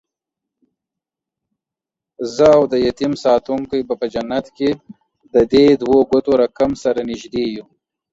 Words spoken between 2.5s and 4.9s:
اودیتیم ساتونکی به په جنت کې